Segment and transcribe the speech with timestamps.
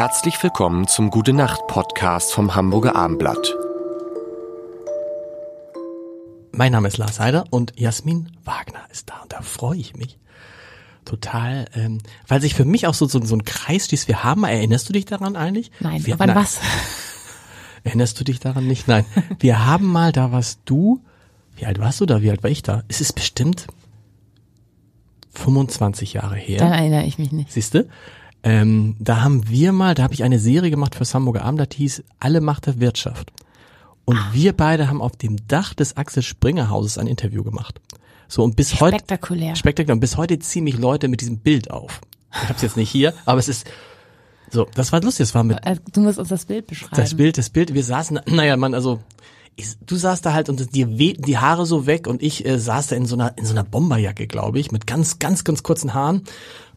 [0.00, 3.54] Herzlich willkommen zum Gute Nacht Podcast vom Hamburger Armblatt.
[6.52, 10.16] Mein Name ist Lars Heider und Jasmin Wagner ist da und da freue ich mich
[11.04, 14.08] total, ähm, weil sich für mich auch so, so, so ein Kreis schließt.
[14.08, 15.70] Wir haben, erinnerst du dich daran eigentlich?
[15.80, 16.60] Nein, wir, aber an was?
[17.84, 18.88] Erinnerst du dich daran nicht?
[18.88, 19.04] Nein.
[19.38, 21.02] Wir haben mal, da warst du,
[21.56, 22.22] wie alt warst du da?
[22.22, 22.84] Wie alt war ich da?
[22.88, 23.66] Es ist bestimmt
[25.34, 26.60] 25 Jahre her.
[26.60, 27.52] Dann erinnere ich mich nicht.
[27.52, 27.86] Siehste?
[28.42, 31.78] Ähm, da haben wir mal, da habe ich eine Serie gemacht für Hamburger Abend, die
[31.78, 33.32] hieß Alle Macht der Wirtschaft.
[34.06, 34.28] Und Ah.
[34.32, 37.80] wir beide haben auf dem Dach des Axel Springer Hauses ein Interview gemacht.
[38.28, 39.56] So und bis heute Spektakulär.
[39.56, 39.94] spektakulär.
[39.94, 42.00] Und bis heute ziehen mich Leute mit diesem Bild auf.
[42.32, 43.66] Ich hab's jetzt nicht hier, aber es ist
[44.50, 44.66] so.
[44.74, 45.24] Das war lustig.
[45.26, 46.96] Das war mit Äh, Du musst uns das Bild beschreiben.
[46.96, 47.74] das Bild, das Bild.
[47.74, 49.00] Wir saßen, naja, man, also
[49.56, 52.58] ich, du saßt da halt und dir wehten die Haare so weg und ich äh,
[52.58, 55.62] saß da in so einer in so einer Bomberjacke, glaube ich, mit ganz ganz ganz
[55.64, 56.22] kurzen Haaren.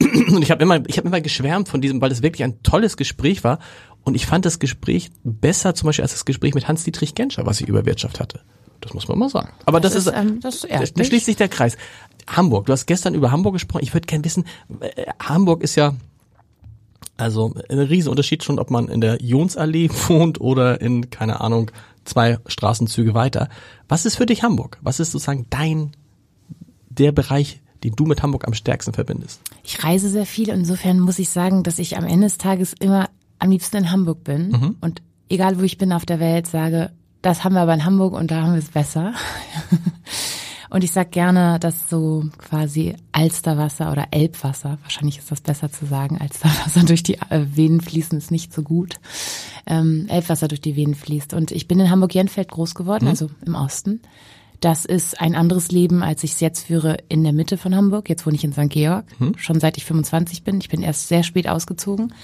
[0.00, 2.96] Und ich habe immer ich habe immer geschwärmt von diesem, weil es wirklich ein tolles
[2.96, 3.58] Gespräch war.
[4.04, 7.60] Und ich fand das Gespräch besser, zum Beispiel als das Gespräch mit Hans-Dietrich Genscher, was
[7.60, 8.40] ich über Wirtschaft hatte.
[8.80, 9.50] Das muss man mal sagen.
[9.64, 11.76] Aber das, Das ist, ähm, das ist da, schließt sich der Kreis.
[12.28, 13.82] Hamburg, du hast gestern über Hamburg gesprochen.
[13.82, 14.44] Ich würde gerne wissen,
[14.80, 15.94] äh, Hamburg ist ja
[17.16, 21.70] also ein Riesenunterschied schon, ob man in der Jonsallee wohnt oder in, keine Ahnung,
[22.04, 23.48] zwei Straßenzüge weiter.
[23.88, 24.78] Was ist für dich Hamburg?
[24.82, 25.92] Was ist sozusagen dein,
[26.88, 29.40] der Bereich, den du mit Hamburg am stärksten verbindest?
[29.62, 30.48] Ich reise sehr viel.
[30.48, 34.24] Insofern muss ich sagen, dass ich am Ende des Tages immer am liebsten in Hamburg
[34.24, 34.48] bin.
[34.48, 34.76] Mhm.
[34.80, 36.90] Und egal, wo ich bin auf der Welt, sage,
[37.22, 39.14] das haben wir aber in Hamburg und da haben wir es besser.
[40.70, 45.86] und ich sag gerne, dass so quasi Alsterwasser oder Elbwasser, wahrscheinlich ist das besser zu
[45.86, 48.96] sagen, Alsterwasser durch die äh, Venen fließen ist nicht so gut.
[49.66, 51.34] Ähm, Elbwasser durch die Venen fließt.
[51.34, 54.00] Und ich bin in Hamburg-Jenfeld groß geworden, also im Osten.
[54.60, 58.08] Das ist ein anderes Leben, als ich es jetzt führe in der Mitte von Hamburg.
[58.08, 58.70] Jetzt wohne ich in St.
[58.70, 59.04] Georg,
[59.36, 60.58] schon seit ich 25 bin.
[60.60, 62.14] Ich bin erst sehr spät ausgezogen.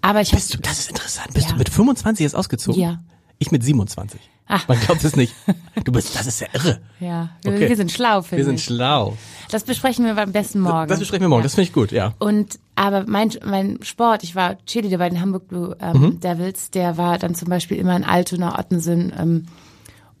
[0.00, 1.34] Aber ich Bist du, das ist interessant.
[1.34, 1.52] Bist Ja.
[1.52, 2.80] du mit 25 jetzt ausgezogen?
[2.80, 3.02] Ja.
[3.38, 4.20] Ich mit 27.
[4.48, 4.66] Ach.
[4.68, 5.34] Man glaubt es nicht.
[5.84, 6.80] Du bist, das ist ja irre.
[7.00, 7.68] ja, wir, Okay.
[7.68, 8.64] wir sind schlau, finde Wir sind ich.
[8.64, 9.16] schlau.
[9.50, 10.88] Das besprechen wir beim besten Morgen.
[10.88, 11.40] Das besprechen wir morgen.
[11.40, 11.44] Ja.
[11.44, 12.14] Das finde ich gut, ja.
[12.18, 16.20] Und aber mein mein Sport, ich war Cheerleader bei den Hamburg Blue ähm, Mhm.
[16.20, 19.46] Devils, der war dann zum Beispiel immer in Altona, Ottensen ähm,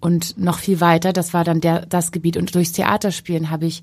[0.02, 1.12] und noch viel weiter.
[1.12, 2.36] Das war dann der das Gebiet.
[2.36, 3.82] Und durchs Theaterspielen habe ich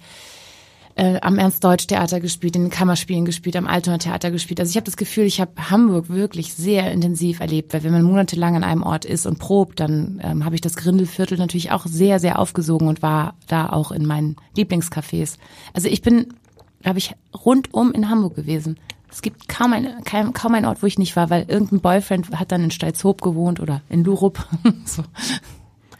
[0.96, 4.60] äh, am Ernst-Deutsch-Theater gespielt, in den Kammerspielen gespielt, am Altona Theater gespielt.
[4.60, 8.04] Also ich habe das Gefühl, ich habe Hamburg wirklich sehr intensiv erlebt, weil wenn man
[8.04, 11.86] monatelang an einem Ort ist und probt, dann ähm, habe ich das Grindelviertel natürlich auch
[11.86, 15.38] sehr, sehr aufgesogen und war da auch in meinen Lieblingscafés.
[15.74, 16.34] Also ich bin,
[16.82, 17.16] glaube ich,
[17.46, 18.78] rundum in Hamburg gewesen.
[19.12, 22.30] Es gibt kaum, ein, kaum, kaum einen Ort, wo ich nicht war, weil irgendein Boyfriend
[22.38, 24.46] hat dann in Stalzhoop gewohnt oder in Lurup.
[24.86, 25.04] so.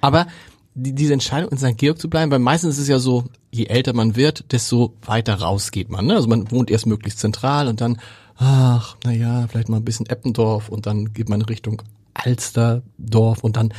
[0.02, 0.28] Aber
[0.76, 1.78] die, diese Entscheidung in St.
[1.78, 5.36] Georg zu bleiben, weil meistens ist es ja so, je älter man wird, desto weiter
[5.36, 6.06] raus geht man.
[6.06, 6.16] Ne?
[6.16, 8.00] Also man wohnt erst möglichst zentral und dann,
[8.38, 11.82] ach, na ja, vielleicht mal ein bisschen Eppendorf und dann geht man Richtung
[12.14, 13.74] Alsterdorf und dann,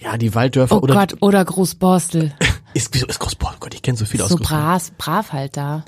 [0.00, 2.32] ja, die Walddörfer Oh oder Gott, oder Großborstel.
[2.74, 3.52] ist, wieso ist Großbohr?
[3.54, 4.58] Oh Gott, ich kenne so viele So aus Großbohr.
[4.58, 5.84] brav, brav halt da.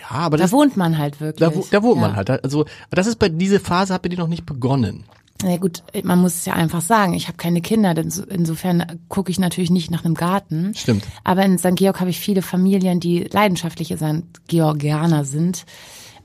[0.00, 1.48] Ja, aber Da das, wohnt man halt wirklich.
[1.70, 2.16] da, da wohnt man Ja.
[2.16, 2.30] halt.
[2.44, 5.04] Also das ist bei diese Phase hat bei dir noch nicht begonnen.
[5.42, 9.00] Na gut, man muss es ja einfach sagen, ich habe keine Kinder, denn so- insofern
[9.08, 10.72] gucke ich natürlich nicht nach einem Garten.
[10.74, 11.04] Stimmt.
[11.24, 11.74] Aber in St.
[11.74, 14.22] Georg habe ich viele Familien, die leidenschaftliche St.
[14.46, 15.64] Georgianer sind,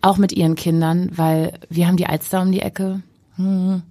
[0.02, 3.02] auch mit ihren Kindern, weil wir haben die Alster um die Ecke.
[3.36, 3.82] Hm.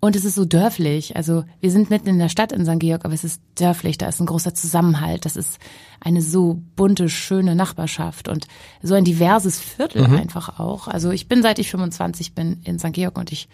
[0.00, 1.16] Und es ist so dörflich.
[1.16, 2.78] Also wir sind mitten in der Stadt in St.
[2.78, 3.98] Georg, aber es ist dörflich.
[3.98, 5.24] Da ist ein großer Zusammenhalt.
[5.24, 5.58] Das ist
[6.00, 8.46] eine so bunte, schöne Nachbarschaft und
[8.82, 10.88] so ein diverses Viertel einfach auch.
[10.88, 12.92] Also ich bin seit ich 25 bin in St.
[12.92, 13.48] Georg und ich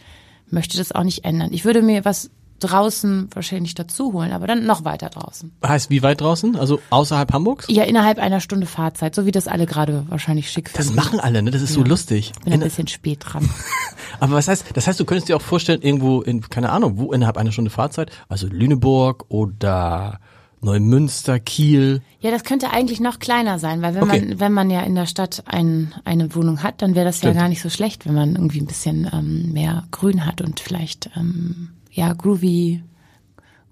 [0.52, 1.50] möchte das auch nicht ändern.
[1.52, 2.30] Ich würde mir was
[2.60, 5.50] draußen wahrscheinlich dazu holen, aber dann noch weiter draußen.
[5.66, 6.56] Heißt wie weit draußen?
[6.56, 7.66] Also außerhalb Hamburgs?
[7.68, 10.94] Ja, innerhalb einer Stunde Fahrzeit, so wie das alle gerade wahrscheinlich schick Das finden.
[10.94, 11.50] machen alle, ne?
[11.50, 12.32] Das ist so lustig.
[12.38, 13.48] Ich bin ein bisschen spät dran.
[14.20, 17.12] Aber was heißt, das heißt, du könntest dir auch vorstellen, irgendwo in, keine Ahnung, wo
[17.12, 20.20] innerhalb einer Stunde Fahrzeit, also Lüneburg oder
[20.62, 22.02] Neumünster, Kiel.
[22.20, 24.26] Ja, das könnte eigentlich noch kleiner sein, weil wenn Okay.
[24.28, 27.34] man wenn man ja in der Stadt ein, eine Wohnung hat, dann wäre das Stimmt.
[27.34, 30.60] ja gar nicht so schlecht, wenn man irgendwie ein bisschen ähm, mehr Grün hat und
[30.60, 32.82] vielleicht ähm, ja groovy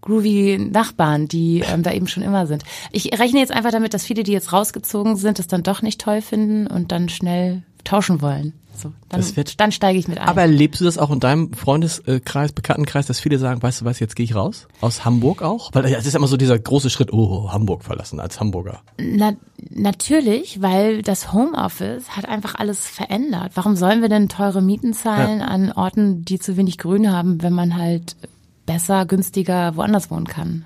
[0.03, 2.65] groovy Nachbarn, die ähm, da eben schon immer sind.
[2.91, 6.01] Ich rechne jetzt einfach damit, dass viele, die jetzt rausgezogen sind, das dann doch nicht
[6.01, 8.55] toll finden und dann schnell tauschen wollen.
[8.77, 10.27] So, dann, wird- dann steige ich mit ein.
[10.27, 13.99] Aber erlebst du das auch in deinem Freundeskreis, Bekanntenkreis, dass viele sagen, weißt du was,
[14.01, 14.69] jetzt gehe ich raus?
[14.81, 15.69] Aus Hamburg auch?
[15.75, 18.81] Weil es ist immer so dieser große Schritt, oh, Hamburg verlassen als Hamburger.
[18.99, 19.35] Na,
[19.69, 23.53] natürlich, weil das Homeoffice hat einfach alles verändert.
[23.55, 27.53] Warum sollen wir denn teure Mieten zahlen an Orten, die zu wenig Grün haben, wenn
[27.53, 28.17] man halt
[28.65, 30.65] besser, günstiger woanders wohnen kann?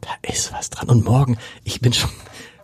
[0.00, 0.88] Da ist was dran.
[0.88, 2.10] Und morgen, ich bin schon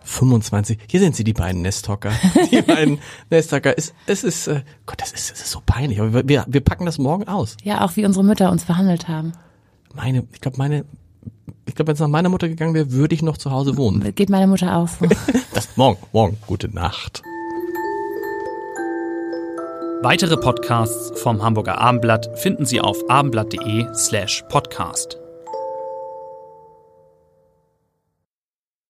[0.09, 0.79] 25.
[0.89, 2.11] Hier sind sie, die beiden Nesthocker.
[2.51, 2.99] Die beiden
[3.31, 3.77] Nesthocker.
[3.77, 6.01] Es, es ist, äh, Gott, das ist, das ist so peinlich.
[6.01, 7.57] Aber wir, wir packen das morgen aus.
[7.63, 9.33] Ja, auch wie unsere Mütter uns behandelt haben.
[9.95, 10.87] Meine, ich glaube, meine,
[11.67, 14.15] ich glaube, wenn es nach meiner Mutter gegangen wäre, würde ich noch zu Hause wohnen.
[14.15, 15.07] Geht meine Mutter auch so.
[15.53, 16.39] Das, morgen, morgen.
[16.47, 17.23] Gute Nacht.
[20.01, 25.19] Weitere Podcasts vom Hamburger Abendblatt finden Sie auf abendblatt.de slash podcast.